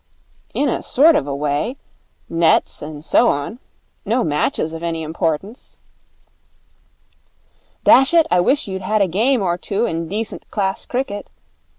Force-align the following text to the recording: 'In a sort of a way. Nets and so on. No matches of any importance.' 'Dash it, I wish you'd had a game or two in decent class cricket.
'In 0.55 0.67
a 0.67 0.81
sort 0.81 1.15
of 1.15 1.27
a 1.27 1.35
way. 1.35 1.77
Nets 2.27 2.81
and 2.81 3.05
so 3.05 3.27
on. 3.29 3.59
No 4.03 4.23
matches 4.23 4.73
of 4.73 4.81
any 4.81 5.03
importance.' 5.03 5.79
'Dash 7.83 8.11
it, 8.15 8.25
I 8.31 8.39
wish 8.39 8.67
you'd 8.67 8.81
had 8.81 9.03
a 9.03 9.07
game 9.07 9.43
or 9.43 9.59
two 9.59 9.85
in 9.85 10.07
decent 10.07 10.49
class 10.49 10.87
cricket. 10.87 11.29